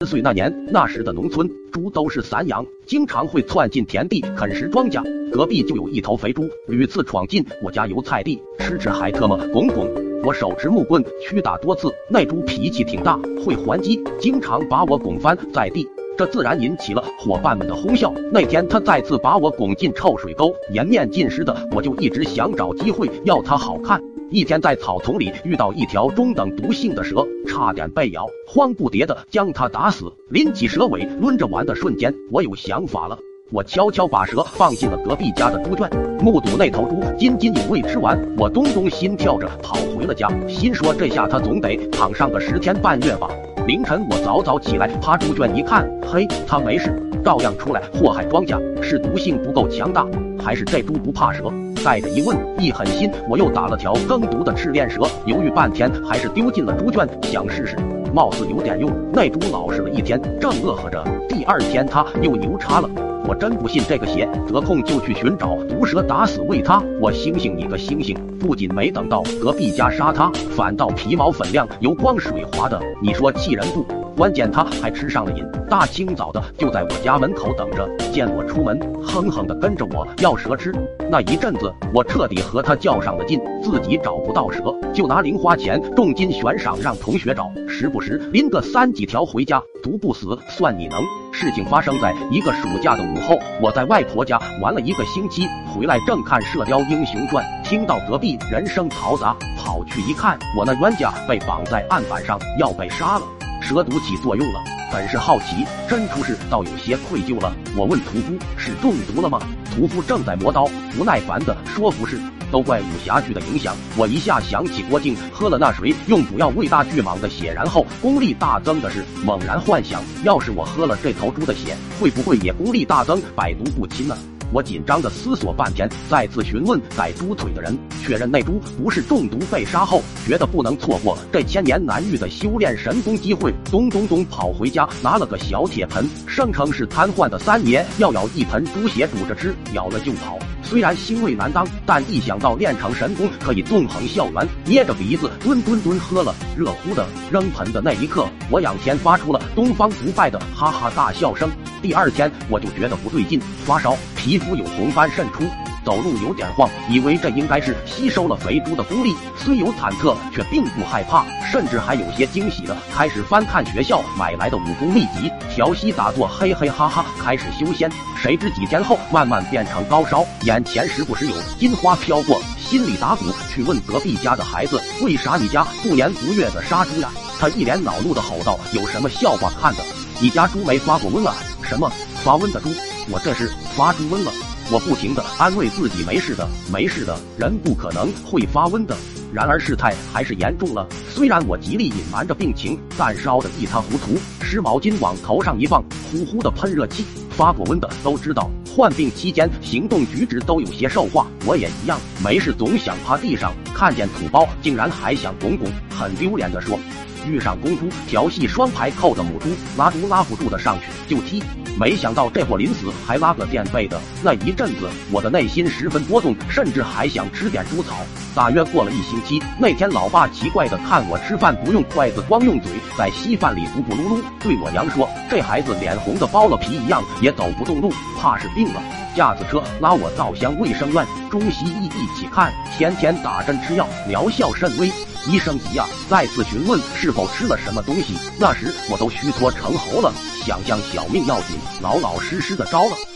[0.00, 5.02] 十岁那年，那时的农村猪都是散养，经常会窜进田地啃食庄稼。
[5.32, 9.88] 隔壁就有一头肥猪，屡次闯进我家油菜地，吃吃还特么拱拱。
[10.22, 15.88] 我手持木棍驱打多次，那猪脾气挺大，会还击，经常把我拱翻在地，
[16.18, 18.12] 这自然引起了伙伴们的哄笑。
[18.30, 23.98] 那天他再次把我拱进臭水沟，颜面尽失的我就一直想找机会要他好看。
[24.30, 33.16] 一天在草丛里遇到一条中等毒性的蛇，差点被咬，慌不迭的将它打死，拎起蛇尾抡着玩的瞬间，我有想法了。
[33.52, 35.88] 我悄悄把蛇放进了隔壁家的猪圈，
[36.20, 43.30] 目睹那头猪津津有味吃完，我咚咚心跳着跑回了家，心说这下它总得躺上个十天半月吧。
[43.68, 50.04] 凌晨我早早起来趴猪圈一看，嘿，它没事，照样出来祸害庄稼，是毒性不够强大，
[50.46, 51.52] 还是这猪不怕蛇？
[51.84, 57.76] 带着疑问，一狠心，我又打了条更毒的赤练蛇，犹豫半天，还是丢进了猪圈，想试试，
[58.14, 58.88] 貌似有点用。
[59.12, 61.02] 那猪老实了一天，正乐呵着。
[61.28, 62.88] 第二天，它又牛叉了。
[63.26, 66.80] 我真不信这个邪，得空就去寻找毒蛇，打死喂它。
[67.00, 68.16] 我星星你个星星！
[68.38, 73.84] 不仅没等到隔壁家杀它，反倒皮毛粉亮，油光水滑的，你说气人不？
[74.16, 80.72] 关键他还吃上了瘾，大清早的就在我家门口等着，见我出门，哼哼的跟着我要蛇吃。
[81.10, 91.02] 那一阵子，我彻底和他较上了劲，自己找不到蛇，就拿零花钱重金悬赏让同学找，时不时拎个三几条回家，毒不死算你能。
[91.30, 103.35] 事情发生在一个暑假的午后，我在外婆家玩了一个星期，回来正看《射雕英雄传》，听到隔壁人声嘈杂，跑去一看，我那冤家被绑在案板上，要被杀了。
[103.68, 104.60] 蛇毒起作用了，
[104.92, 107.52] 本是好奇，真出事倒有些愧疚了。
[107.76, 109.40] 我问屠夫是中毒了吗？
[109.74, 112.16] 屠夫正在磨刀，不耐烦的说不是，
[112.48, 113.74] 都怪武侠剧的影响。
[113.96, 124.16] 我一下想起郭靖喝了那水用补药喂大巨蟒的血，然后功力大增的事，猛然幻想，要是我喝了这头猪的血，会不会也功力大增，百毒不侵呢？
[124.52, 140.38] 我紧张的思索半天，再次询问宰猪腿的人，确认那猪不是中毒被杀后，觉得不能错过这千年难遇的修炼神功机会，咚咚咚跑回家拿了个小铁盆，声称是瘫痪的三爷要舀一盆猪血煮着吃，咬了就跑。
[140.68, 151.48] 虽然腥味难当，但一想到练成神功可以纵横校园，捏着鼻子吨吨吨喝了，热乎的扔盆的那一刻，我仰天发出了东方不败的哈哈大笑声。
[151.80, 155.44] 第二天我就觉得不对劲，发烧，皮肤有红斑渗出。
[155.86, 167.88] 走路有点晃，以为这应该是吸收了肥猪的功力，虽有忐忑，却并不害怕，甚至还有些惊喜的开始翻看学校买来的武功秘籍，调息打坐，嘿嘿哈哈，开始修仙。
[168.20, 177.08] 谁知几天后，慢慢变成高烧，眼前时不时有金花飘过，心里打鼓，去问隔壁家的孩子，为啥你家不年不月的杀猪呀？
[177.38, 179.84] 他一脸恼怒的吼道：“有什么笑话看的？
[180.20, 181.36] 你家猪没发过瘟啊？
[181.62, 181.88] 什么
[182.24, 182.70] 发瘟的猪？
[183.08, 184.32] 我这是发猪瘟了。”
[184.68, 188.96] 我不停地安慰自己，没事的，没事的，人不可能会发瘟的。
[189.32, 190.84] 然而事态还是严重了。
[191.08, 197.04] 虽然我极力隐瞒着病情，但烧得一塌糊涂，湿毛巾往头上一放，呼呼的喷热气。
[197.30, 201.28] 发过瘟的都知道，患病期间行动举止都有些兽化。
[201.44, 206.76] 我也一样，没事总想趴地上，看见土包竟然还想拱拱，很丢脸的说。
[207.26, 211.42] 遇上公猪调戏双排扣的母猪，拉猪拉不住的上去就踢。
[211.78, 217.96] 没想到这货临死还拉个垫背的，那一阵子我的内心十分波动，甚至还想吃点猪草。
[218.34, 228.80] 大约过了一星期，那天老爸奇怪的看我吃饭不用筷子，光用嘴在稀饭里咕咕噜噜，对我娘说：“这孩子脸红的剥了皮一样，也走不动路，怕是病了。”
[229.16, 234.92] 架子车拉我到乡卫生院，中西医一起看，天天打针吃药，疗效甚微。
[235.26, 238.18] 医生急啊，再次询问是否吃了什么东西。
[238.38, 240.12] 那时我都虚脱成猴了。
[240.44, 243.15] 想想小命要紧，老老实实的招了。